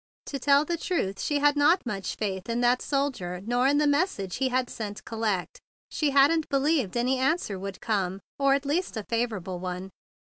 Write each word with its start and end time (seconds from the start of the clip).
To 0.25 0.39
tell 0.39 0.65
the 0.65 0.77
truth, 0.79 1.21
she 1.21 1.37
had 1.37 1.55
not 1.55 1.81
had 1.81 1.85
much 1.85 2.15
faith 2.15 2.49
in 2.49 2.61
that 2.61 2.81
soldier 2.81 3.39
nor 3.45 3.67
in 3.67 3.77
the 3.77 3.85
message 3.85 4.37
he 4.37 4.49
had 4.49 4.67
sent 4.67 5.05
"collect." 5.05 5.61
She 5.91 6.09
hadn't 6.09 6.49
believed 6.49 6.97
any 6.97 7.19
answer 7.19 7.59
would 7.59 7.79
come, 7.81 8.19
or 8.39 8.55
at 8.55 8.65
least 8.65 8.97
any 8.97 9.05
favorable 9.07 9.59
one. 9.59 9.91